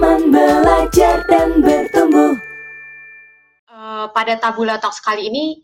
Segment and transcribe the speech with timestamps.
[0.00, 2.32] Momen belajar dan bertumbuh.
[3.68, 5.60] Uh, pada Tabula Talks kali ini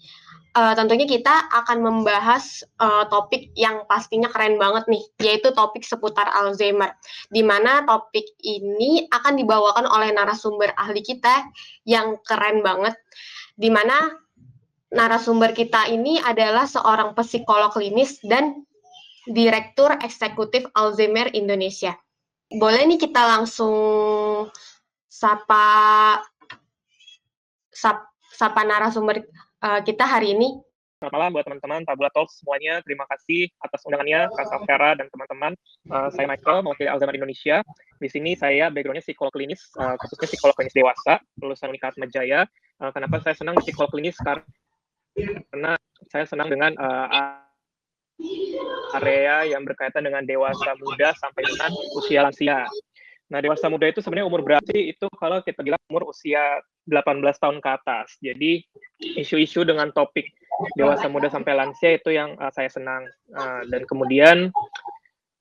[0.53, 6.29] uh, tentunya kita akan membahas uh, topik yang pastinya keren banget nih, yaitu topik seputar
[6.29, 6.93] Alzheimer.
[7.33, 11.49] Di mana topik ini akan dibawakan oleh narasumber ahli kita
[11.89, 12.93] yang keren banget.
[13.57, 14.21] Di mana
[14.93, 18.69] narasumber kita ini adalah seorang psikolog klinis dan
[19.33, 21.97] Direktur Eksekutif Alzheimer Indonesia.
[22.47, 24.47] Boleh nih kita langsung
[25.11, 25.67] sapa
[27.75, 29.27] sap, sapa narasumber
[29.67, 30.55] uh, kita hari ini.
[30.97, 32.79] Selamat malam buat teman-teman Tabula Talks semuanya.
[32.87, 35.53] Terima kasih atas undangannya Kak Safera dan teman-teman.
[35.91, 37.67] Uh, saya Michael, mewakili Alzheimer Indonesia.
[37.99, 42.47] Di sini saya backgroundnya psikolog klinis, uh, khususnya psikolog klinis dewasa, lulusan Universitas Majaya.
[42.79, 44.17] Uh, kenapa saya senang psikolog klinis?
[44.23, 45.75] Karena
[46.15, 47.43] saya senang dengan uh,
[48.95, 52.67] area yang berkaitan dengan dewasa muda sampai dengan usia lansia.
[53.27, 57.59] Nah, dewasa muda itu sebenarnya umur berarti itu kalau kita bilang umur usia 18 tahun
[57.59, 58.15] ke atas.
[58.23, 58.63] Jadi
[59.19, 60.31] isu-isu dengan topik
[60.79, 63.03] dewasa muda sampai lansia itu yang uh, saya senang.
[63.35, 64.55] Uh, dan kemudian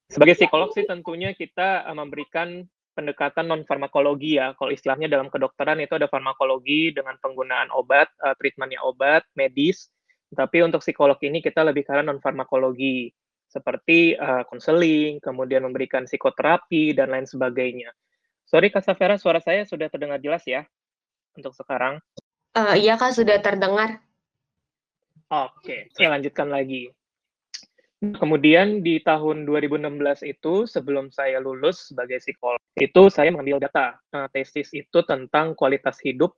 [0.09, 2.65] sebagai psikolog sih tentunya kita uh, memberikan
[2.97, 4.57] pendekatan non farmakologi ya.
[4.57, 9.93] Kalau istilahnya dalam kedokteran itu ada farmakologi dengan penggunaan obat, uh, treatmentnya obat, medis,
[10.33, 13.13] tapi untuk psikolog ini kita lebih karena non farmakologi
[13.55, 14.19] seperti
[14.51, 17.95] konseling, uh, kemudian memberikan psikoterapi dan lain sebagainya.
[18.43, 20.67] Sorry Kak Safera, suara saya sudah terdengar jelas ya
[21.39, 22.03] untuk sekarang?
[22.51, 24.03] Uh, iya Kak, sudah terdengar.
[25.31, 26.91] Oke, saya lanjutkan lagi.
[28.03, 29.89] Kemudian di tahun 2016
[30.27, 33.97] itu sebelum saya lulus sebagai psikolog, itu saya mengambil data.
[34.13, 36.35] Nah, tesis itu tentang kualitas hidup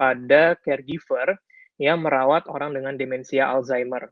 [0.00, 1.36] pada caregiver
[1.76, 4.08] yang merawat orang dengan demensia Alzheimer.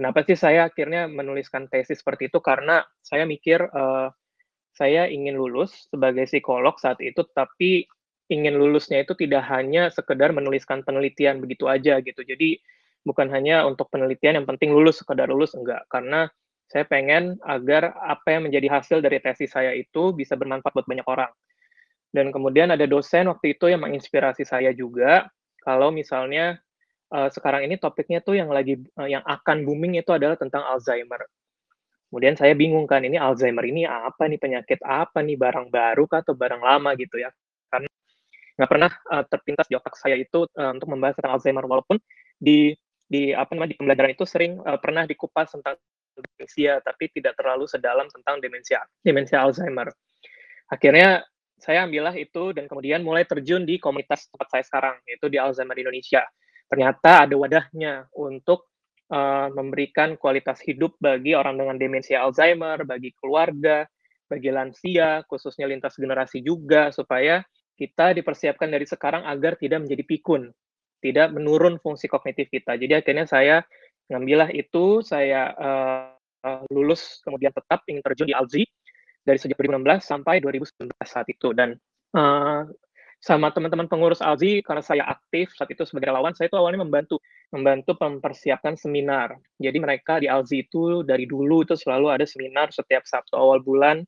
[0.00, 2.40] Kenapa sih saya akhirnya menuliskan tesis seperti itu?
[2.40, 4.08] Karena saya mikir uh,
[4.72, 7.84] saya ingin lulus sebagai psikolog saat itu, tapi
[8.32, 12.24] ingin lulusnya itu tidak hanya sekedar menuliskan penelitian begitu aja gitu.
[12.24, 12.56] Jadi
[13.04, 16.32] bukan hanya untuk penelitian yang penting lulus sekedar lulus enggak, karena
[16.64, 21.04] saya pengen agar apa yang menjadi hasil dari tesis saya itu bisa bermanfaat buat banyak
[21.04, 21.28] orang.
[22.08, 25.28] Dan kemudian ada dosen waktu itu yang menginspirasi saya juga
[25.60, 26.56] kalau misalnya
[27.10, 31.26] uh, sekarang ini topiknya tuh yang lagi uh, yang akan booming itu adalah tentang Alzheimer.
[32.10, 36.26] Kemudian saya bingung kan ini Alzheimer ini apa nih penyakit apa nih barang baru kah
[36.26, 37.30] atau barang lama gitu ya
[37.70, 37.86] karena
[38.58, 42.02] nggak pernah uh, terpintas di otak saya itu uh, untuk membahas tentang Alzheimer walaupun
[42.34, 42.74] di
[43.10, 45.78] di apa namanya di pembelajaran itu sering uh, pernah dikupas tentang
[46.14, 49.90] demensia tapi tidak terlalu sedalam tentang demensia demensia Alzheimer.
[50.70, 51.22] Akhirnya
[51.60, 55.76] saya ambillah itu dan kemudian mulai terjun di komunitas tempat saya sekarang yaitu di Alzheimer
[55.76, 56.24] Indonesia
[56.70, 58.70] ternyata ada wadahnya untuk
[59.10, 63.84] uh, memberikan kualitas hidup bagi orang dengan demensia Alzheimer, bagi keluarga,
[64.30, 67.42] bagi lansia, khususnya lintas generasi juga, supaya
[67.74, 70.54] kita dipersiapkan dari sekarang agar tidak menjadi pikun,
[71.02, 72.78] tidak menurun fungsi kognitif kita.
[72.78, 73.56] Jadi akhirnya saya
[74.06, 78.62] ngambillah itu, saya uh, lulus, kemudian tetap ingin terjun di Alzi
[79.26, 81.50] dari sejak 2016 sampai 2019 saat itu.
[81.50, 81.74] Dan
[82.14, 82.62] uh,
[83.20, 87.20] sama teman-teman pengurus Alzi karena saya aktif saat itu sebagai relawan saya itu awalnya membantu
[87.52, 89.36] membantu mempersiapkan seminar.
[89.60, 94.00] Jadi mereka di Alzi itu dari dulu itu selalu ada seminar setiap Sabtu awal bulan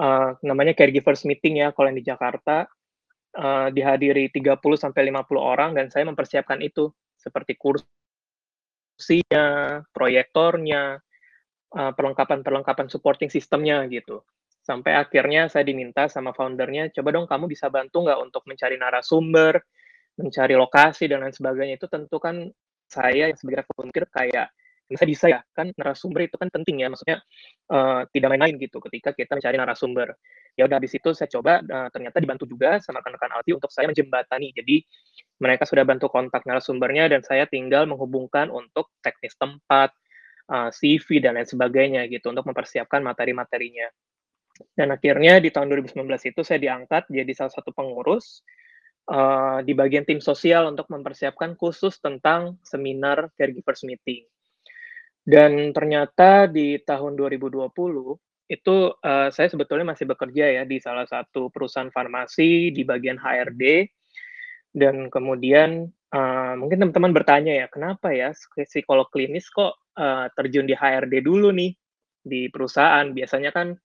[0.00, 2.64] uh, namanya caregivers meeting ya kalau yang di Jakarta.
[3.38, 7.86] Uh, dihadiri 30 sampai 50 orang dan saya mempersiapkan itu seperti kursinya
[9.92, 10.96] proyektornya
[11.76, 14.24] uh, perlengkapan-perlengkapan supporting sistemnya gitu
[14.68, 19.56] sampai akhirnya saya diminta sama foundernya, coba dong kamu bisa bantu nggak untuk mencari narasumber,
[20.20, 21.80] mencari lokasi dan lain sebagainya.
[21.80, 22.44] Itu tentu kan
[22.84, 24.52] saya yang sebagai volunteer kayak
[24.88, 27.20] saya bisa ya kan narasumber itu kan penting ya maksudnya
[27.68, 30.08] uh, tidak main-main gitu ketika kita mencari narasumber.
[30.56, 33.88] Ya udah di situ saya coba uh, ternyata dibantu juga sama rekan-rekan Alti untuk saya
[33.88, 34.52] menjembatani.
[34.52, 34.84] Jadi
[35.44, 39.92] mereka sudah bantu kontak narasumbernya dan saya tinggal menghubungkan untuk teknis tempat
[40.48, 43.86] uh, eh, CV dan lain sebagainya gitu untuk mempersiapkan materi-materinya
[44.74, 48.42] dan akhirnya di tahun 2019 itu saya diangkat jadi salah satu pengurus
[49.10, 54.22] uh, di bagian tim sosial untuk mempersiapkan khusus tentang seminar caregivers meeting.
[55.28, 57.68] Dan ternyata di tahun 2020
[58.48, 63.92] itu uh, saya sebetulnya masih bekerja ya di salah satu perusahaan farmasi di bagian HRD
[64.72, 65.84] dan kemudian
[66.16, 68.32] uh, mungkin teman-teman bertanya ya kenapa ya
[68.64, 71.76] psikolog klinis kok uh, terjun di HRD dulu nih
[72.24, 73.76] di perusahaan biasanya kan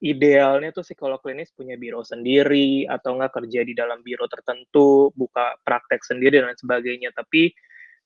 [0.00, 5.58] idealnya tuh psikolog klinis punya biro sendiri atau enggak kerja di dalam biro tertentu, buka
[5.62, 7.10] praktek sendiri dan lain sebagainya.
[7.14, 7.50] Tapi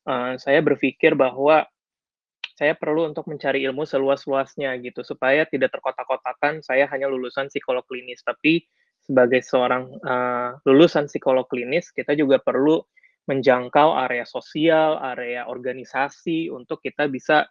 [0.08, 1.64] uh, saya berpikir bahwa
[2.52, 8.20] saya perlu untuk mencari ilmu seluas-luasnya gitu supaya tidak terkotak-kotakan saya hanya lulusan psikolog klinis,
[8.22, 8.62] tapi
[9.02, 12.78] sebagai seorang uh, lulusan psikolog klinis, kita juga perlu
[13.26, 17.46] menjangkau area sosial, area organisasi untuk kita bisa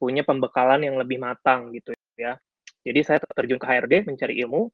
[0.00, 2.36] punya pembekalan yang lebih matang gitu ya.
[2.84, 4.68] Jadi saya terjun ke HRD mencari ilmu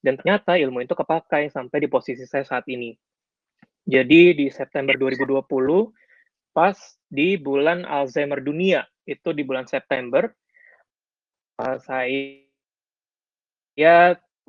[0.00, 2.94] dan ternyata ilmu itu kepakai sampai di posisi saya saat ini.
[3.86, 5.46] Jadi di September 2020
[6.54, 10.26] pas di bulan Alzheimer dunia itu di bulan September
[11.62, 12.42] uh, saya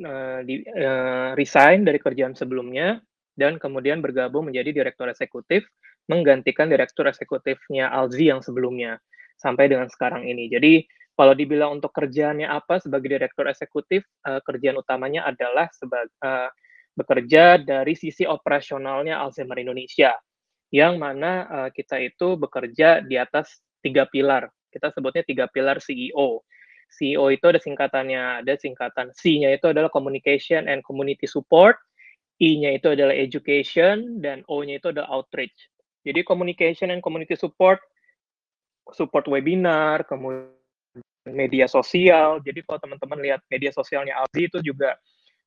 [0.02, 2.98] uh, di, uh, resign dari kerjaan sebelumnya
[3.38, 5.68] dan kemudian bergabung menjadi direktur eksekutif
[6.08, 8.98] menggantikan direktur eksekutifnya Alzi yang sebelumnya
[9.38, 10.50] sampai dengan sekarang ini.
[10.50, 10.81] Jadi
[11.18, 16.48] kalau dibilang untuk kerjaannya apa sebagai direktur eksekutif, uh, kerjaan utamanya adalah sebagai uh,
[16.94, 20.14] bekerja dari sisi operasionalnya Alzheimer Indonesia,
[20.69, 24.46] yang mana uh, kita itu bekerja di atas tiga pilar.
[24.69, 26.46] Kita sebutnya tiga pilar CEO.
[26.88, 31.75] CEO itu ada singkatannya, ada singkatan C-nya itu adalah Communication and Community Support,
[32.38, 35.58] I-nya itu adalah education, dan O-nya itu adalah outreach.
[36.08, 37.84] Jadi communication and community support,
[38.96, 40.56] support webinar, kemudian
[41.32, 42.40] media sosial.
[42.44, 44.96] Jadi kalau teman-teman lihat media sosialnya Aldi itu juga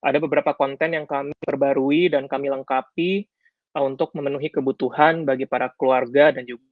[0.00, 3.28] ada beberapa konten yang kami perbarui dan kami lengkapi
[3.76, 6.64] uh, untuk memenuhi kebutuhan bagi para keluarga dan juga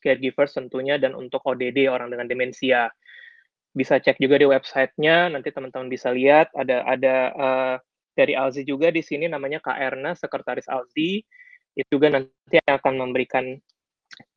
[0.00, 2.88] caregivers tentunya dan untuk ODD orang dengan demensia.
[3.70, 7.76] Bisa cek juga di websitenya, nanti teman-teman bisa lihat ada ada uh,
[8.18, 11.22] dari Alzi juga di sini namanya Kak Erna, sekretaris Alzi.
[11.78, 13.54] Itu juga nanti akan memberikan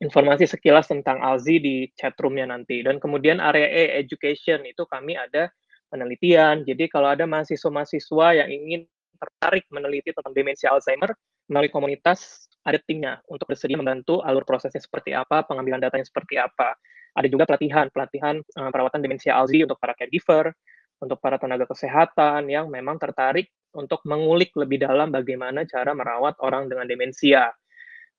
[0.00, 2.80] informasi sekilas tentang Alzi di chatroomnya nanti.
[2.80, 5.50] Dan kemudian area E, education, itu kami ada
[5.90, 6.62] penelitian.
[6.66, 8.80] Jadi kalau ada mahasiswa-mahasiswa yang ingin
[9.18, 11.14] tertarik meneliti tentang demensi Alzheimer,
[11.48, 16.72] melalui komunitas ada timnya untuk bersedia membantu alur prosesnya seperti apa, pengambilan datanya seperti apa.
[17.14, 20.50] Ada juga pelatihan, pelatihan uh, perawatan demensia Alzi untuk para caregiver,
[20.98, 26.66] untuk para tenaga kesehatan yang memang tertarik untuk mengulik lebih dalam bagaimana cara merawat orang
[26.66, 27.52] dengan demensia.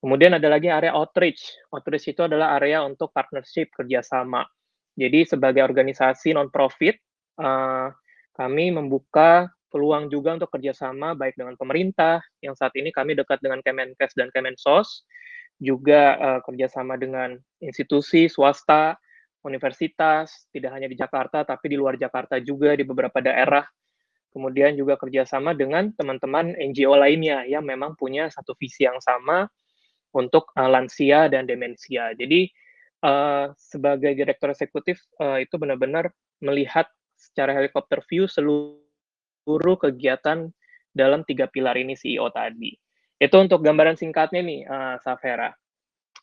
[0.05, 1.57] Kemudian ada lagi area outreach.
[1.73, 4.45] Outreach itu adalah area untuk partnership kerjasama.
[4.93, 6.93] Jadi sebagai organisasi non-profit,
[7.41, 7.89] uh,
[8.37, 13.65] kami membuka peluang juga untuk kerjasama baik dengan pemerintah, yang saat ini kami dekat dengan
[13.65, 15.09] Kemenkes dan Kemensos,
[15.57, 18.93] juga uh, kerjasama dengan institusi swasta,
[19.41, 23.65] universitas, tidak hanya di Jakarta, tapi di luar Jakarta juga, di beberapa daerah
[24.37, 29.49] kemudian juga kerjasama dengan teman-teman NGO lainnya yang memang punya satu visi yang sama
[30.15, 32.15] untuk uh, lansia dan demensia.
[32.15, 32.47] Jadi
[33.03, 36.09] uh, sebagai direktur eksekutif uh, itu benar-benar
[36.39, 36.87] melihat
[37.19, 40.49] secara helikopter view seluruh kegiatan
[40.95, 42.71] dalam tiga pilar ini CEO tadi.
[43.19, 45.51] Itu untuk gambaran singkatnya nih, uh, Safera.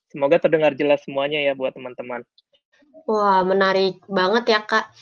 [0.09, 2.21] Semoga terdengar jelas semuanya ya buat teman-teman.
[3.09, 4.93] Wah, menarik banget ya, Kak.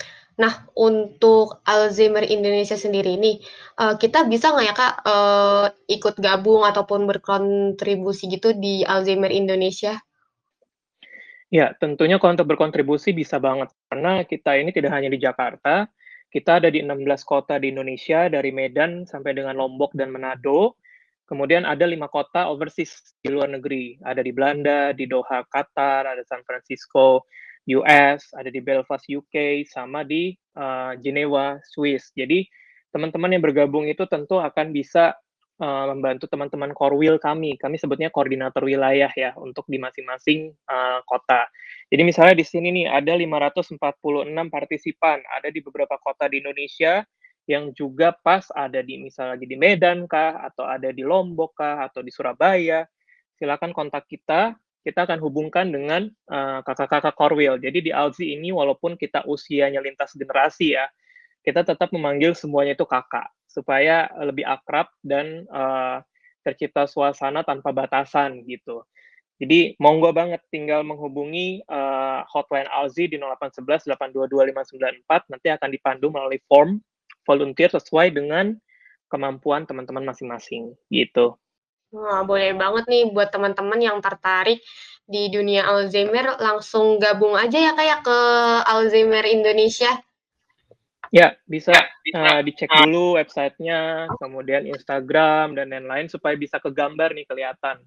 [0.40, 3.44] Nah, untuk Alzheimer Indonesia sendiri ini,
[3.76, 10.00] uh, kita bisa nggak ya Kak, uh, ikut gabung ataupun berkontribusi gitu di Alzheimer Indonesia?
[11.52, 15.92] Ya, tentunya kalau untuk berkontribusi bisa banget, karena kita ini tidak hanya di Jakarta,
[16.32, 20.81] kita ada di 16 kota di Indonesia, dari Medan sampai dengan Lombok dan Manado.
[21.28, 26.22] Kemudian ada lima kota overseas di luar negeri, ada di Belanda, di Doha, Qatar, ada
[26.26, 27.28] San Francisco,
[27.68, 32.08] US, ada di Belfast UK, sama di uh, Geneva, Swiss.
[32.16, 32.48] Jadi
[32.90, 35.14] teman-teman yang bergabung itu tentu akan bisa
[35.60, 37.55] uh, membantu teman-teman Korwil kami.
[37.60, 41.46] Kami sebutnya koordinator wilayah ya untuk di masing-masing uh, kota.
[41.93, 43.76] Jadi misalnya di sini nih ada 546
[44.48, 47.05] partisipan, ada di beberapa kota di Indonesia
[47.48, 51.86] yang juga pas ada di misalnya lagi di Medan kah atau ada di Lombok kah
[51.86, 52.86] atau di Surabaya.
[53.36, 57.60] Silakan kontak kita kita akan hubungkan dengan uh, kakak-kakak Korwil.
[57.60, 60.89] Jadi di Alzi ini walaupun kita usianya lintas generasi ya,
[61.44, 66.01] kita tetap memanggil semuanya itu kakak supaya lebih akrab dan uh,
[66.41, 68.84] tercipta suasana tanpa batasan gitu.
[69.41, 74.53] Jadi monggo banget tinggal menghubungi uh, hotline Alzi di 0811 822
[75.08, 76.77] 594 nanti akan dipandu melalui form
[77.25, 78.53] volunteer sesuai dengan
[79.08, 81.41] kemampuan teman-teman masing-masing gitu.
[81.91, 84.63] Wah, boleh banget nih buat teman-teman yang tertarik
[85.11, 88.19] di dunia Alzheimer, langsung gabung aja ya kayak ke
[88.63, 89.99] Alzheimer Indonesia.
[91.11, 91.75] Ya, bisa
[92.15, 97.82] uh, dicek dulu websitenya, kemudian Instagram dan lain-lain supaya bisa kegambar nih kelihatan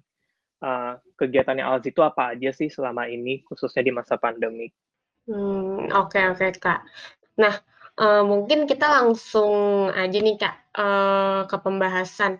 [0.60, 4.68] uh, kegiatannya Alzi itu apa aja sih selama ini, khususnya di masa pandemi.
[5.24, 6.84] Hmm, oke okay, oke okay, kak.
[7.40, 7.56] Nah,
[7.98, 12.38] uh, mungkin kita langsung aja nih Kak, uh, ke pembahasan.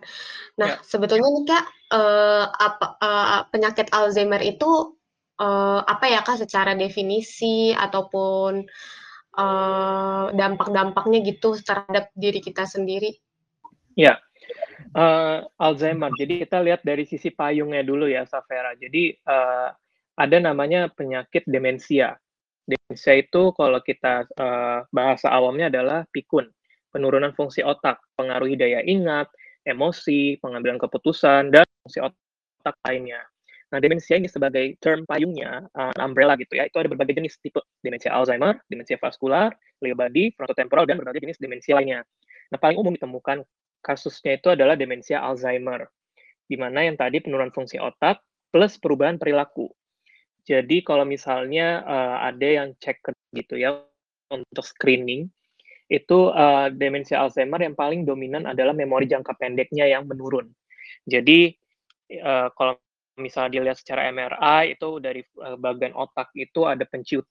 [0.59, 0.83] Nah, Ya.
[0.83, 4.95] sebetulnya nih Kak, uh, apa, uh, penyakit Alzheimer itu,
[5.39, 8.67] uh, apa ya Kak secara definisi ataupun,
[9.35, 13.15] uh, dampak-dampaknya gitu terhadap diri kita sendiri?
[13.95, 14.19] Ya,
[14.95, 16.11] uh, Alzheimer.
[16.19, 18.75] Jadi kita lihat dari sisi payungnya dulu ya, Safera.
[18.75, 19.71] Jadi uh,
[20.15, 22.15] ada namanya penyakit demensia.
[22.65, 26.49] Demensia itu kalau kita uh, bahasa awamnya adalah pikun,
[26.89, 29.29] penurunan fungsi otak, pengaruhi daya ingat,
[29.69, 33.21] emosi, pengambilan keputusan, dan fungsi otak lainnya.
[33.69, 37.61] Nah, demensia ini sebagai term payungnya, uh, umbrella gitu ya, itu ada berbagai jenis tipe
[37.85, 42.01] demensia Alzheimer, demensia vaskular, Lewy body, frontotemporal, dan berbagai jenis demensia lainnya.
[42.49, 43.45] Nah, paling umum ditemukan
[43.85, 45.85] kasusnya itu adalah demensia Alzheimer,
[46.49, 49.69] di mana yang tadi penurunan fungsi otak plus perubahan perilaku.
[50.45, 53.01] Jadi kalau misalnya uh, ada yang cek
[53.33, 53.81] gitu ya
[54.29, 55.25] untuk screening,
[55.89, 60.49] itu uh, demensia Alzheimer yang paling dominan adalah memori jangka pendeknya yang menurun.
[61.05, 61.53] Jadi
[62.21, 62.77] uh, kalau
[63.21, 67.25] misalnya dilihat secara MRI itu dari uh, bagian otak itu ada penciutan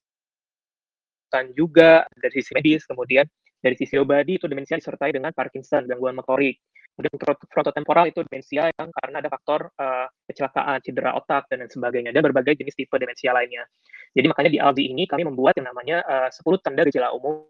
[1.55, 3.27] juga dari sisi medis, kemudian
[3.59, 6.61] dari sisi body itu demensia disertai dengan Parkinson, gangguan motorik.
[6.95, 7.19] Kemudian
[7.51, 12.23] frontotemporal itu demensia yang karena ada faktor uh, kecelakaan, cedera otak, dan lain sebagainya, dan
[12.23, 13.67] berbagai jenis tipe demensia lainnya.
[14.15, 17.43] Jadi makanya di Aldi ini kami membuat yang namanya uh, 10 tanda gejala umum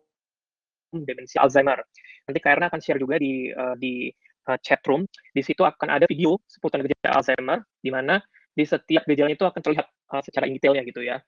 [0.96, 1.76] demensia Alzheimer.
[2.24, 4.08] Nanti karena akan share juga di uh, di
[4.48, 5.04] uh, chat room.
[5.12, 8.24] Di situ akan ada video seputar gejala Alzheimer, di mana
[8.56, 11.20] di setiap gejala itu akan terlihat uh, secara detailnya gitu ya.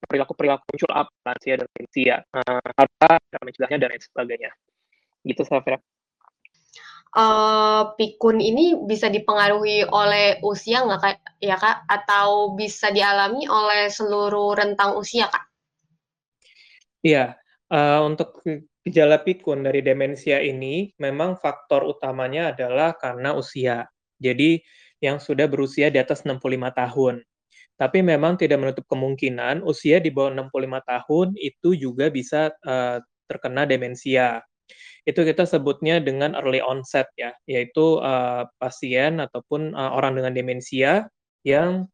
[0.00, 4.50] Perilaku-perilaku muncul apa, lansia dan demensia, uh, apa, cara mencegahnya, dan lain sebagainya.
[5.28, 5.76] Gitu, Safira.
[7.10, 13.90] Uh, pikun ini bisa dipengaruhi oleh usia nggak kak ya kak atau bisa dialami oleh
[13.90, 15.42] seluruh rentang usia kak?
[17.02, 17.34] Iya,
[17.74, 18.46] uh, untuk
[18.80, 23.84] Gejala pikun dari demensia ini memang faktor utamanya adalah karena usia.
[24.16, 24.56] Jadi
[25.04, 26.40] yang sudah berusia di atas 65
[26.72, 27.20] tahun.
[27.76, 33.68] Tapi memang tidak menutup kemungkinan usia di bawah 65 tahun itu juga bisa uh, terkena
[33.68, 34.40] demensia.
[35.08, 41.08] Itu kita sebutnya dengan early onset ya, yaitu uh, pasien ataupun uh, orang dengan demensia
[41.46, 41.88] yang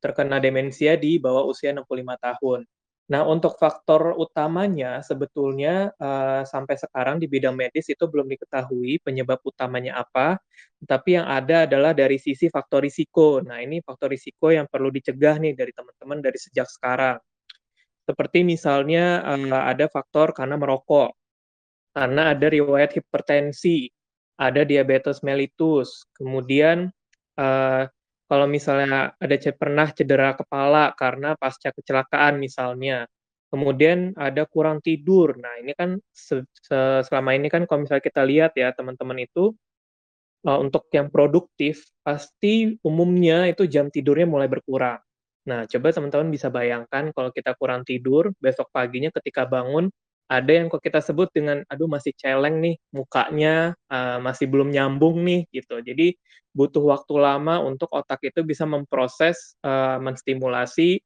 [0.00, 1.86] terkena demensia di bawah usia 65
[2.20, 2.60] tahun.
[3.06, 9.38] Nah, untuk faktor utamanya sebetulnya uh, sampai sekarang di bidang medis itu belum diketahui penyebab
[9.46, 10.42] utamanya apa,
[10.82, 13.38] tapi yang ada adalah dari sisi faktor risiko.
[13.46, 17.22] Nah, ini faktor risiko yang perlu dicegah nih dari teman-teman dari sejak sekarang.
[18.06, 21.14] Seperti misalnya uh, ada faktor karena merokok,
[21.96, 23.88] karena ada riwayat hipertensi,
[24.36, 26.92] ada diabetes mellitus, kemudian
[27.40, 27.88] uh,
[28.28, 33.08] kalau misalnya ada pernah cedera kepala karena pasca kecelakaan misalnya,
[33.48, 35.40] kemudian ada kurang tidur.
[35.40, 39.56] Nah, ini kan se se selama ini kan kalau misalnya kita lihat ya teman-teman itu,
[40.44, 45.00] uh, untuk yang produktif pasti umumnya itu jam tidurnya mulai berkurang.
[45.48, 49.88] Nah, coba teman-teman bisa bayangkan kalau kita kurang tidur, besok paginya ketika bangun
[50.26, 55.22] ada yang kok kita sebut dengan aduh masih celeng nih mukanya uh, masih belum nyambung
[55.22, 55.78] nih gitu.
[55.78, 56.18] Jadi
[56.50, 60.98] butuh waktu lama untuk otak itu bisa memproses uh, menstimulasi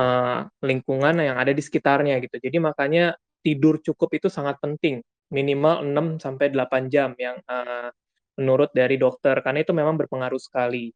[0.00, 2.40] uh, lingkungan yang ada di sekitarnya gitu.
[2.40, 3.12] Jadi makanya
[3.44, 7.92] tidur cukup itu sangat penting minimal 6 sampai 8 jam yang uh,
[8.40, 10.88] menurut dari dokter karena itu memang berpengaruh sekali.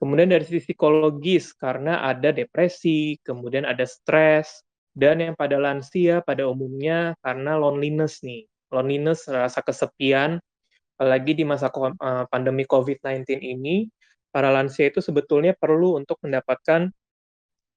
[0.00, 4.64] Kemudian dari sisi psikologis karena ada depresi kemudian ada stres
[4.94, 8.46] dan yang pada lansia pada umumnya karena loneliness nih.
[8.70, 10.38] Loneliness, rasa kesepian,
[10.94, 13.90] apalagi di masa eh, pandemi COVID-19 ini,
[14.30, 16.90] para lansia itu sebetulnya perlu untuk mendapatkan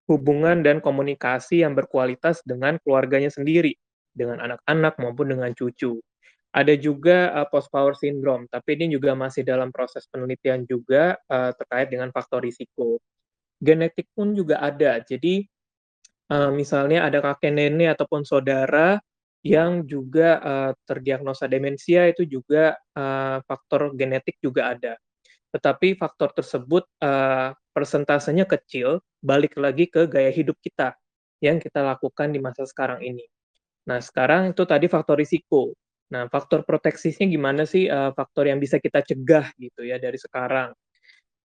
[0.05, 3.73] hubungan dan komunikasi yang berkualitas dengan keluarganya sendiri,
[4.11, 5.97] dengan anak-anak maupun dengan cucu.
[6.53, 11.49] Ada juga uh, post power syndrome, tapi ini juga masih dalam proses penelitian juga uh,
[11.57, 13.01] terkait dengan faktor risiko.
[13.57, 15.49] Genetik pun juga ada, jadi
[16.33, 18.97] uh, misalnya ada kakek nenek ataupun saudara
[19.45, 24.97] yang juga uh, terdiagnosa demensia itu juga uh, faktor genetik juga ada.
[25.53, 30.95] Tetapi faktor tersebut uh, persentasenya kecil, balik lagi ke gaya hidup kita
[31.43, 33.27] yang kita lakukan di masa sekarang ini.
[33.83, 35.75] Nah, sekarang itu tadi faktor risiko.
[36.15, 40.71] Nah, faktor proteksinya gimana sih uh, faktor yang bisa kita cegah gitu ya dari sekarang?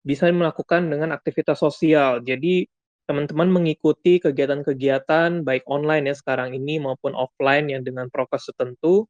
[0.02, 2.20] Bisa melakukan dengan aktivitas sosial.
[2.26, 2.66] Jadi
[3.04, 9.04] teman-teman mengikuti kegiatan-kegiatan baik online ya sekarang ini maupun offline yang dengan prokes tertentu,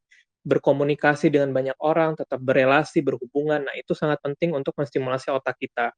[0.45, 3.65] berkomunikasi dengan banyak orang, tetap berelasi, berhubungan.
[3.65, 5.89] Nah, itu sangat penting untuk menstimulasi otak kita.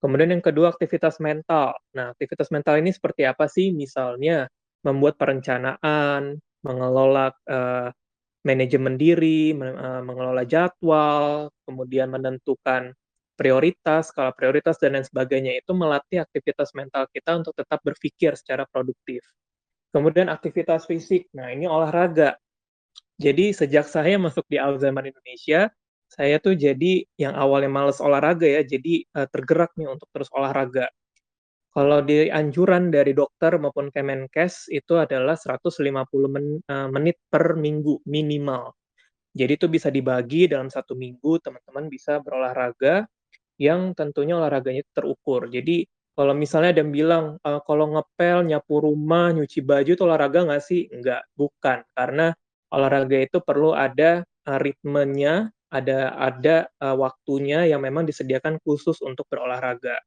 [0.00, 1.76] Kemudian yang kedua, aktivitas mental.
[1.94, 3.70] Nah, aktivitas mental ini seperti apa sih?
[3.70, 4.48] Misalnya,
[4.82, 7.90] membuat perencanaan, mengelola uh,
[8.42, 12.96] manajemen diri, uh, mengelola jadwal, kemudian menentukan
[13.34, 18.68] prioritas, skala prioritas, dan lain sebagainya itu melatih aktivitas mental kita untuk tetap berpikir secara
[18.68, 19.24] produktif.
[19.92, 22.40] Kemudian aktivitas fisik, nah ini olahraga.
[23.20, 25.68] Jadi sejak saya masuk di Alzheimer Indonesia,
[26.08, 30.88] saya tuh jadi yang awalnya males olahraga ya, jadi uh, tergerak nih untuk terus olahraga.
[31.72, 35.80] Kalau di anjuran dari dokter maupun Kemenkes itu adalah 150
[36.28, 38.76] men, uh, menit per minggu minimal.
[39.32, 43.08] Jadi itu bisa dibagi dalam satu minggu teman-teman bisa berolahraga
[43.60, 45.48] yang tentunya olahraganya terukur.
[45.48, 50.44] Jadi kalau misalnya ada yang bilang e, kalau ngepel, nyapu rumah, nyuci baju itu olahraga
[50.44, 50.88] nggak sih?
[50.92, 51.84] Enggak, bukan.
[51.96, 52.36] Karena
[52.72, 59.28] olahraga itu perlu ada uh, ritmenya, ada ada uh, waktunya yang memang disediakan khusus untuk
[59.28, 60.00] berolahraga.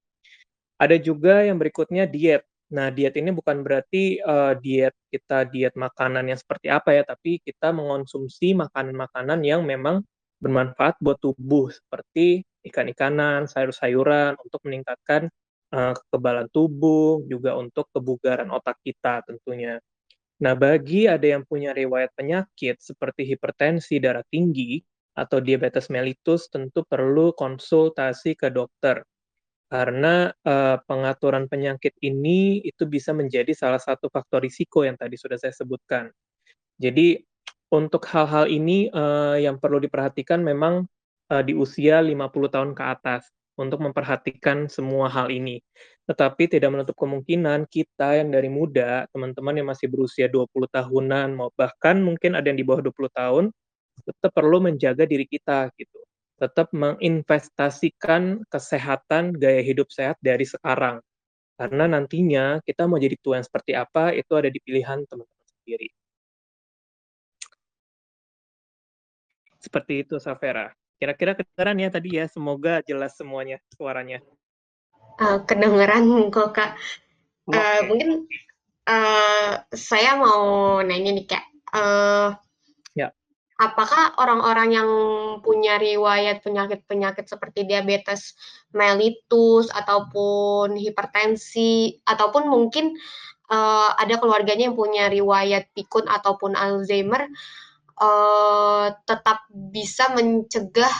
[0.81, 2.43] Ada juga yang berikutnya diet.
[2.73, 7.39] Nah, diet ini bukan berarti uh, diet kita diet makanan yang seperti apa ya, tapi
[7.45, 10.01] kita mengonsumsi makanan-makanan yang memang
[10.41, 15.29] bermanfaat buat tubuh seperti ikan-ikanan, sayur-sayuran untuk meningkatkan
[15.71, 19.77] uh, kekebalan tubuh, juga untuk kebugaran otak kita tentunya.
[20.41, 24.83] Nah, bagi ada yang punya riwayat penyakit seperti hipertensi darah tinggi,
[25.15, 28.99] atau diabetes mellitus tentu perlu konsultasi ke dokter
[29.71, 35.41] karena uh, pengaturan penyakit ini itu bisa menjadi salah satu faktor risiko yang tadi sudah
[35.41, 36.13] saya sebutkan.
[36.77, 37.17] Jadi
[37.73, 40.85] untuk hal-hal ini uh, yang perlu diperhatikan memang
[41.31, 45.63] uh, di usia 50 tahun ke atas untuk memperhatikan semua hal ini.
[46.05, 51.49] Tetapi tidak menutup kemungkinan kita yang dari muda, teman-teman yang masih berusia 20 tahunan, mau
[51.57, 53.45] bahkan mungkin ada yang di bawah 20 tahun,
[54.05, 55.99] tetap perlu menjaga diri kita gitu.
[56.35, 60.99] Tetap menginvestasikan kesehatan gaya hidup sehat dari sekarang.
[61.55, 65.87] Karena nantinya kita mau jadi tua yang seperti apa itu ada di pilihan teman-teman sendiri.
[69.63, 70.84] Seperti itu Safera.
[70.95, 74.23] Kira-kira kedengaran ya tadi ya, semoga jelas semuanya suaranya.
[75.19, 76.75] Uh, kedengeran kok kak.
[77.47, 78.25] Uh, Mungkin
[78.87, 81.45] uh, saya mau nanya nih kak.
[81.75, 82.35] Uh,
[83.55, 84.89] apakah orang-orang yang
[85.39, 88.35] punya riwayat penyakit-penyakit seperti diabetes
[88.75, 92.91] mellitus ataupun hipertensi ataupun mungkin
[93.47, 97.31] uh, ada keluarganya yang punya riwayat pikun ataupun Alzheimer
[97.99, 100.93] uh, tetap bisa mencegah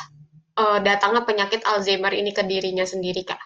[0.60, 3.40] uh, datangnya penyakit Alzheimer ini ke dirinya sendiri, Kak?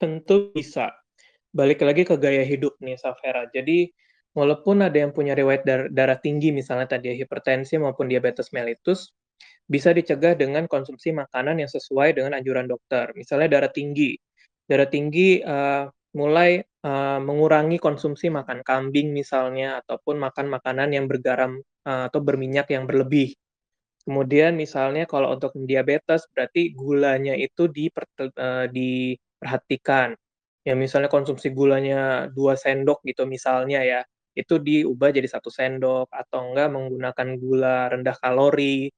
[0.00, 0.90] Tentu bisa.
[1.50, 3.46] Balik lagi ke gaya hidup nih, Safera.
[3.50, 3.90] Jadi
[4.34, 9.10] walaupun ada yang punya riwayat dar darah tinggi misalnya tadi hipertensi maupun diabetes mellitus,
[9.66, 13.10] bisa dicegah dengan konsumsi makanan yang sesuai dengan anjuran dokter.
[13.14, 14.14] Misalnya darah tinggi.
[14.70, 21.62] Darah tinggi uh, mulai uh, mengurangi konsumsi makan kambing misalnya ataupun makan makanan yang bergaram
[21.86, 23.34] uh, atau berminyak yang berlebih.
[24.02, 30.16] Kemudian misalnya kalau untuk diabetes berarti gulanya itu diper, uh, diperhatikan.
[30.66, 34.00] Ya misalnya konsumsi gulanya 2 sendok gitu misalnya ya
[34.36, 38.88] itu diubah jadi satu sendok atau enggak menggunakan gula rendah kalori,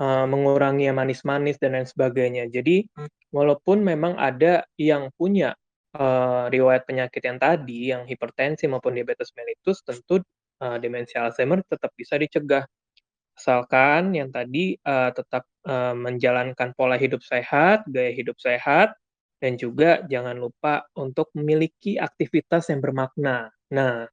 [0.00, 2.46] uh, mengurangi yang manis-manis dan lain sebagainya.
[2.48, 2.86] Jadi
[3.34, 5.54] walaupun memang ada yang punya
[5.98, 10.22] uh, riwayat penyakit yang tadi, yang hipertensi maupun diabetes mellitus, tentu
[10.62, 12.64] uh, demensia Alzheimer tetap bisa dicegah.
[13.38, 18.94] Asalkan yang tadi uh, tetap uh, menjalankan pola hidup sehat, gaya hidup sehat,
[19.38, 23.50] dan juga jangan lupa untuk memiliki aktivitas yang bermakna.
[23.70, 24.10] Nah,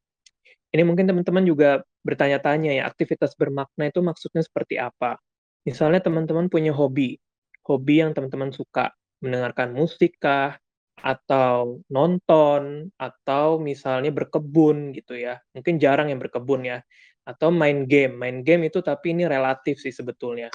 [0.69, 5.17] ini mungkin teman-teman juga bertanya-tanya ya, aktivitas bermakna itu maksudnya seperti apa?
[5.65, 7.17] Misalnya teman-teman punya hobi,
[7.65, 8.93] hobi yang teman-teman suka,
[9.26, 10.62] mendengarkan musik kah,
[10.99, 15.39] atau nonton, atau misalnya berkebun gitu ya.
[15.51, 16.79] Mungkin jarang yang berkebun ya.
[17.25, 18.15] Atau main game.
[18.15, 20.47] Main game itu tapi ini relatif sih sebetulnya.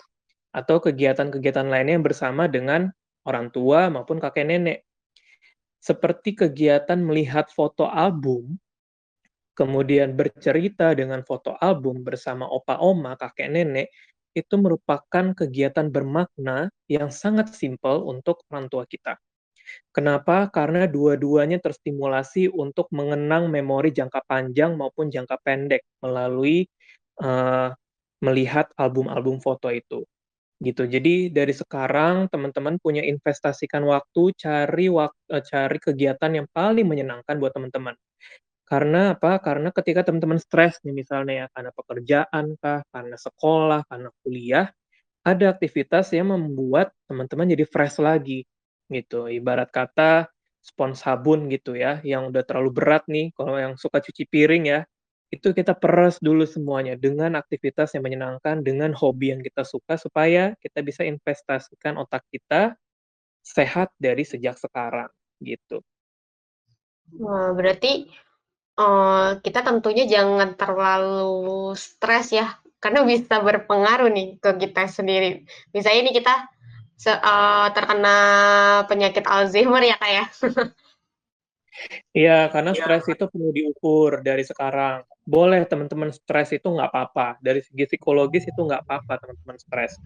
[0.50, 2.90] Atau kegiatan-kegiatan lainnya yang bersama dengan
[3.29, 4.79] orang tua maupun kakek nenek.
[5.81, 8.61] Seperti kegiatan melihat foto album,
[9.57, 13.88] kemudian bercerita dengan foto album bersama opa oma, kakek nenek,
[14.37, 19.18] itu merupakan kegiatan bermakna yang sangat simpel untuk orang tua kita.
[19.90, 20.46] Kenapa?
[20.50, 26.66] Karena dua-duanya terstimulasi untuk mengenang memori jangka panjang maupun jangka pendek melalui
[27.22, 27.74] uh,
[28.22, 30.06] melihat album-album foto itu.
[30.61, 30.85] Gitu.
[30.87, 37.40] Jadi dari sekarang teman-teman punya investasikan waktu cari waktu, uh, cari kegiatan yang paling menyenangkan
[37.40, 37.96] buat teman-teman.
[38.70, 39.42] Karena apa?
[39.42, 44.66] Karena ketika teman-teman stres nih misalnya ya, karena pekerjaan kah, karena sekolah, karena kuliah,
[45.26, 48.46] ada aktivitas yang membuat teman-teman jadi fresh lagi,
[48.90, 49.31] gitu.
[49.31, 50.29] Ibarat kata
[50.61, 54.81] spons sabun gitu ya, yang udah terlalu berat nih, kalau yang suka cuci piring ya,
[55.33, 60.53] itu kita peras dulu semuanya dengan aktivitas yang menyenangkan, dengan hobi yang kita suka, supaya
[60.61, 62.76] kita bisa investasikan otak kita
[63.40, 65.09] sehat dari sejak sekarang,
[65.40, 65.81] gitu.
[67.16, 68.12] Wah, berarti
[68.76, 75.44] uh, kita tentunya jangan terlalu stres ya karena bisa berpengaruh nih ke kita sendiri.
[75.72, 76.35] Misalnya ini kita
[77.09, 78.19] uh, terkena
[78.85, 80.25] penyakit Alzheimer ya kak ya.
[82.13, 82.83] Iya, karena ya.
[82.83, 85.07] stres itu perlu diukur dari sekarang.
[85.25, 87.41] Boleh teman-teman stres itu nggak apa-apa.
[87.41, 89.97] Dari segi psikologis itu nggak apa-apa teman-teman stres.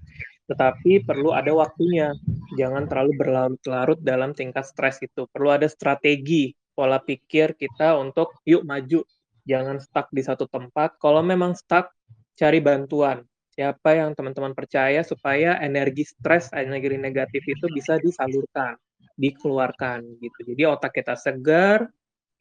[0.46, 2.12] Tetapi perlu ada waktunya.
[2.54, 5.26] Jangan terlalu berlarut-larut dalam tingkat stres itu.
[5.32, 9.02] Perlu ada strategi, pola pikir kita untuk yuk maju.
[9.44, 11.00] Jangan stuck di satu tempat.
[11.00, 11.90] Kalau memang stuck,
[12.36, 13.24] cari bantuan.
[13.54, 18.74] Siapa yang teman-teman percaya supaya energi stres, energi negatif itu bisa disalurkan
[19.14, 20.38] dikeluarkan gitu.
[20.54, 21.86] Jadi otak kita segar,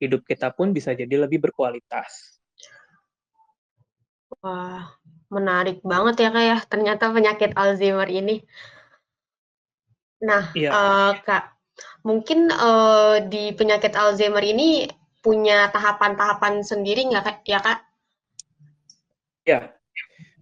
[0.01, 2.41] hidup kita pun bisa jadi lebih berkualitas.
[4.41, 4.89] Wah,
[5.29, 6.57] menarik banget ya kak ya.
[6.65, 8.41] Ternyata penyakit Alzheimer ini.
[10.25, 10.69] Nah, ya.
[10.73, 11.53] uh, kak,
[12.01, 14.89] mungkin uh, di penyakit Alzheimer ini
[15.23, 17.37] punya tahapan-tahapan sendiri nggak kak?
[17.47, 17.79] Ya kak?
[19.45, 19.59] Ya,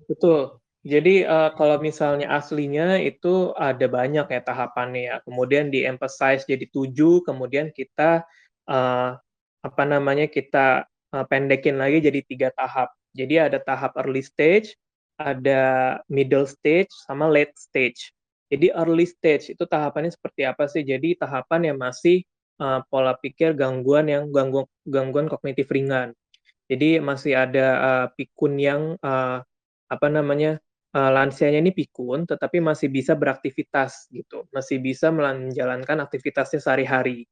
[0.07, 0.61] betul.
[0.81, 5.15] Jadi uh, kalau misalnya aslinya itu ada banyak ya tahapannya ya.
[5.21, 8.25] Kemudian di-emphasize jadi tujuh, kemudian kita
[8.65, 9.13] uh,
[9.61, 12.89] apa namanya kita uh, pendekin lagi jadi tiga tahap.
[13.13, 14.73] Jadi ada tahap early stage,
[15.21, 18.09] ada middle stage, sama late stage.
[18.49, 20.81] Jadi early stage itu tahapannya seperti apa sih?
[20.81, 22.25] Jadi tahapan yang masih
[22.57, 26.17] uh, pola pikir gangguan yang gangguan gangguan kognitif ringan.
[26.65, 29.45] Jadi masih ada uh, pikun yang uh,
[29.91, 30.57] apa namanya
[30.95, 37.27] uh, lansianya ini pikun, tetapi masih bisa beraktivitas gitu, masih bisa menjalankan aktivitasnya sehari-hari.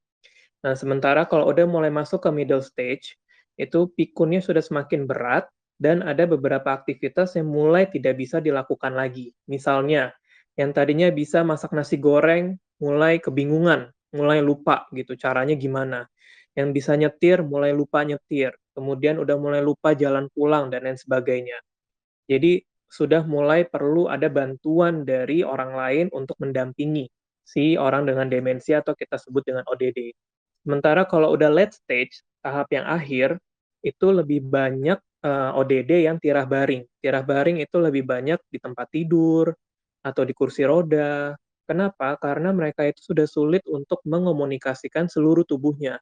[0.64, 3.16] Nah, sementara kalau udah mulai masuk ke middle stage,
[3.60, 5.48] itu pikunnya sudah semakin berat
[5.80, 9.32] dan ada beberapa aktivitas yang mulai tidak bisa dilakukan lagi.
[9.48, 10.12] Misalnya,
[10.60, 16.08] yang tadinya bisa masak nasi goreng, mulai kebingungan, mulai lupa gitu caranya gimana.
[16.56, 18.52] Yang bisa nyetir, mulai lupa nyetir.
[18.76, 21.56] Kemudian udah mulai lupa jalan pulang dan lain sebagainya.
[22.28, 27.06] Jadi sudah mulai perlu ada bantuan dari orang lain untuk mendampingi
[27.46, 30.14] si orang dengan demensia atau kita sebut dengan ODD.
[30.62, 33.42] Sementara kalau udah late stage, tahap yang akhir,
[33.82, 36.86] itu lebih banyak uh, eh, ODD yang tirah baring.
[37.00, 39.50] Tirah baring itu lebih banyak di tempat tidur
[40.06, 41.34] atau di kursi roda.
[41.66, 42.18] Kenapa?
[42.18, 46.02] Karena mereka itu sudah sulit untuk mengomunikasikan seluruh tubuhnya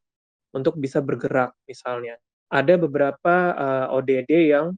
[0.56, 2.16] untuk bisa bergerak misalnya.
[2.48, 4.76] Ada beberapa uh, eh, ODD yang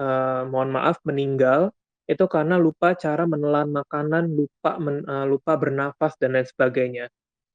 [0.00, 1.70] uh, mohon maaf meninggal
[2.10, 7.06] itu karena lupa cara menelan makanan, lupa men, uh, lupa bernafas dan lain sebagainya.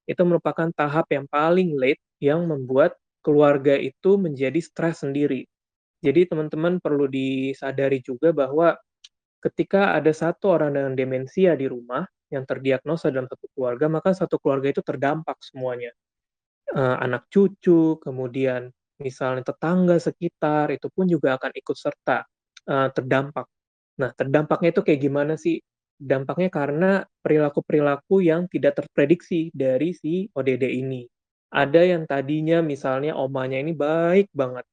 [0.08, 5.44] Itu merupakan tahap yang paling late yang membuat keluarga itu menjadi stres sendiri.
[6.00, 8.78] Jadi teman-teman perlu disadari juga bahwa
[9.44, 14.40] ketika ada satu orang dengan demensia di rumah yang terdiagnosa dalam satu keluarga, maka satu
[14.40, 15.92] keluarga itu terdampak semuanya.
[16.72, 18.72] Uh, anak cucu, kemudian
[19.04, 22.24] misalnya tetangga sekitar, itu pun juga akan ikut serta
[22.70, 23.48] uh, terdampak.
[24.02, 25.62] Nah, terdampaknya itu kayak gimana sih?
[25.96, 26.92] Dampaknya karena
[27.24, 31.08] perilaku-perilaku yang tidak terprediksi dari si ODD ini.
[31.56, 34.68] Ada yang tadinya misalnya omanya ini baik banget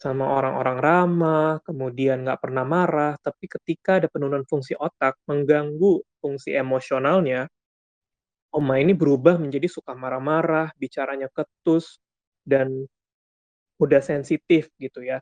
[0.00, 6.56] sama orang-orang ramah, kemudian nggak pernah marah, tapi ketika ada penurunan fungsi otak mengganggu fungsi
[6.56, 7.44] emosionalnya,
[8.56, 12.00] oma ini berubah menjadi suka marah-marah, bicaranya ketus,
[12.48, 12.88] dan
[13.80, 15.20] udah sensitif gitu ya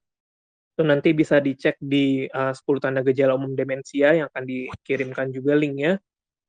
[0.79, 5.59] itu nanti bisa dicek di uh, 10 tanda gejala umum demensia yang akan dikirimkan juga
[5.59, 5.99] linknya.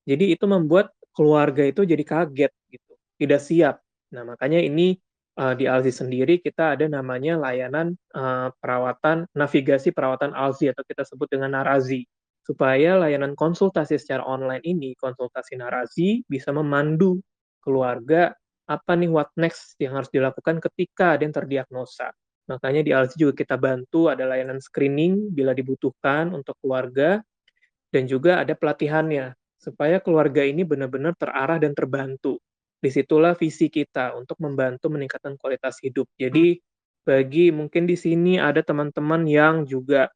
[0.05, 3.81] Jadi itu membuat keluarga itu jadi kaget gitu, tidak siap.
[4.13, 5.01] Nah makanya ini
[5.33, 11.01] uh, di Alzi sendiri kita ada namanya layanan uh, perawatan navigasi perawatan Alzi atau kita
[11.09, 12.05] sebut dengan Narazi
[12.45, 17.17] supaya layanan konsultasi secara online ini konsultasi Narazi bisa memandu
[17.65, 18.29] keluarga
[18.69, 22.13] apa nih what next yang harus dilakukan ketika ada yang terdiagnosa.
[22.49, 27.21] Makanya di Alzi juga kita bantu ada layanan screening bila dibutuhkan untuk keluarga
[27.93, 32.41] dan juga ada pelatihannya supaya keluarga ini benar-benar terarah dan terbantu.
[32.79, 36.07] Di situlah visi kita untuk membantu meningkatkan kualitas hidup.
[36.15, 36.57] Jadi
[37.03, 40.07] bagi mungkin di sini ada teman-teman yang juga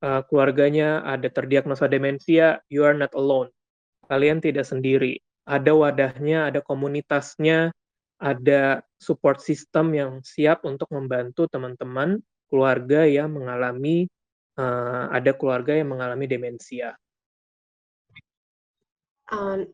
[0.00, 3.50] uh, keluarganya ada terdiagnosa demensia, you are not alone.
[4.06, 5.18] Kalian tidak sendiri.
[5.42, 7.74] Ada wadahnya, ada komunitasnya,
[8.22, 14.06] ada support system yang siap untuk membantu teman-teman keluarga yang mengalami
[14.54, 16.94] uh, ada keluarga yang mengalami demensia.
[19.26, 19.66] Um,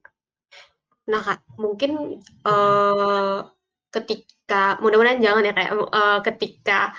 [1.05, 3.45] nah kak, mungkin uh,
[3.93, 6.97] ketika mudah-mudahan jangan ya kayak uh, ketika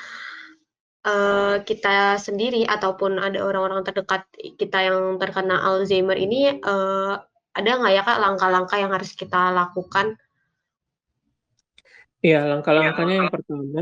[1.08, 4.28] uh, kita sendiri ataupun ada orang-orang terdekat
[4.60, 7.18] kita yang terkena Alzheimer ini uh,
[7.56, 10.20] ada nggak ya kak langkah-langkah yang harus kita lakukan
[12.20, 13.80] Iya, langkah-langkahnya yang pertama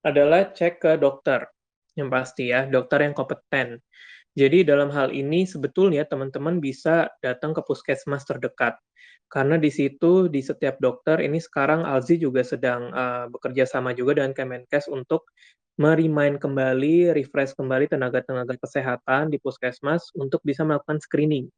[0.00, 1.44] adalah cek ke dokter,
[1.92, 3.84] yang pasti ya, dokter yang kompeten.
[4.32, 8.80] Jadi dalam hal ini sebetulnya teman-teman bisa datang ke puskesmas terdekat.
[9.28, 14.16] Karena di situ di setiap dokter ini sekarang Alzi juga sedang uh, bekerja sama juga
[14.16, 15.28] dengan Kemenkes untuk
[15.76, 21.52] merimain kembali, refresh kembali tenaga-tenaga kesehatan di puskesmas untuk bisa melakukan screening.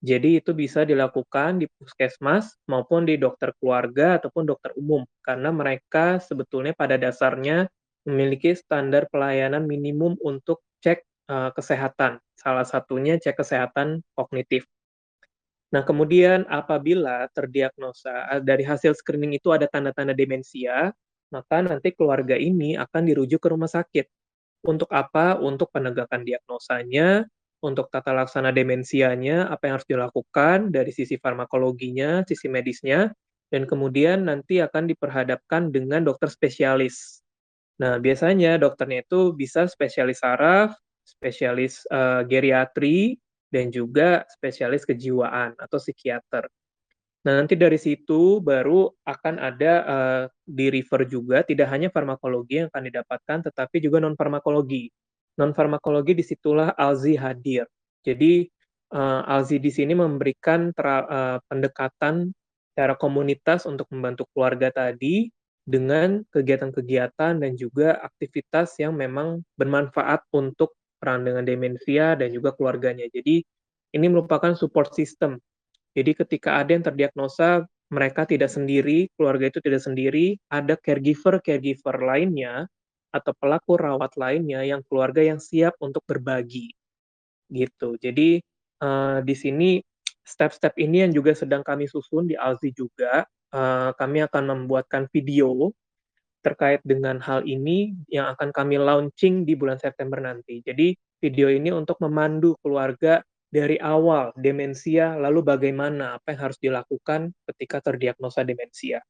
[0.00, 6.16] Jadi itu bisa dilakukan di puskesmas maupun di dokter keluarga ataupun dokter umum karena mereka
[6.24, 7.68] sebetulnya pada dasarnya
[8.08, 12.16] memiliki standar pelayanan minimum untuk cek uh, kesehatan.
[12.32, 14.64] Salah satunya cek kesehatan kognitif.
[15.70, 20.90] Nah, kemudian apabila terdiagnosa eh, dari hasil screening itu ada tanda-tanda demensia,
[21.30, 24.08] maka nanti keluarga ini akan dirujuk ke rumah sakit.
[24.66, 25.38] Untuk apa?
[25.38, 27.22] Untuk penegakan diagnosanya,
[27.60, 33.12] untuk tata laksana demensianya, apa yang harus dilakukan dari sisi farmakologinya, sisi medisnya,
[33.52, 37.20] dan kemudian nanti akan diperhadapkan dengan dokter spesialis.
[37.80, 40.72] Nah, biasanya dokternya itu bisa spesialis saraf,
[41.04, 43.20] spesialis uh, geriatri,
[43.50, 46.46] dan juga spesialis kejiwaan atau psikiater.
[47.20, 52.72] Nah, nanti dari situ baru akan ada uh, di refer juga, tidak hanya farmakologi yang
[52.72, 54.88] akan didapatkan, tetapi juga non-farmakologi
[55.40, 57.64] non farmakologi di situlah Alzi hadir.
[58.04, 58.44] Jadi
[58.92, 62.28] uh, Alzi di sini memberikan tera, uh, pendekatan
[62.76, 65.32] secara komunitas untuk membantu keluarga tadi
[65.64, 73.08] dengan kegiatan-kegiatan dan juga aktivitas yang memang bermanfaat untuk peran dengan demensia dan juga keluarganya.
[73.08, 73.40] Jadi
[73.96, 75.40] ini merupakan support system.
[75.96, 82.70] Jadi ketika ada yang terdiagnosa mereka tidak sendiri, keluarga itu tidak sendiri, ada caregiver-caregiver lainnya
[83.10, 86.70] atau pelaku rawat lainnya yang keluarga yang siap untuk berbagi
[87.50, 87.98] gitu.
[87.98, 88.38] Jadi
[88.80, 89.70] uh, di sini
[90.22, 93.26] step-step ini yang juga sedang kami susun di Alzi juga.
[93.50, 95.74] Uh, kami akan membuatkan video
[96.40, 100.62] terkait dengan hal ini yang akan kami launching di bulan September nanti.
[100.62, 103.20] Jadi video ini untuk memandu keluarga
[103.50, 109.02] dari awal demensia, lalu bagaimana apa yang harus dilakukan ketika terdiagnosa demensia.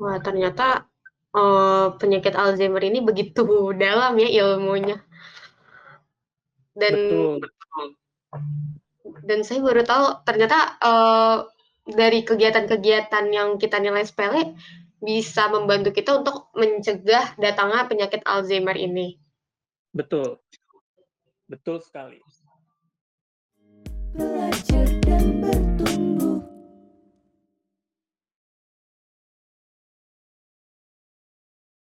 [0.00, 0.88] Wah, ternyata
[1.34, 3.44] uh, penyakit Alzheimer ini begitu
[3.82, 4.98] dalam ya ilmunya.
[6.70, 7.36] Dan Betul.
[9.26, 11.36] dan saya baru tahu ternyata uh,
[11.84, 14.54] dari kegiatan-kegiatan yang kita nilai sepele
[15.00, 19.18] bisa membantu kita untuk mencegah datangnya penyakit Alzheimer ini.
[19.90, 20.38] Betul.
[21.50, 22.22] Betul sekali.
[24.14, 25.99] Belajar dan bertumbuh